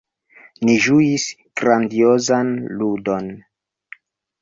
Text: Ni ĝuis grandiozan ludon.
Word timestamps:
Ni 0.69 0.77
ĝuis 0.85 1.27
grandiozan 1.63 2.53
ludon. 2.83 3.33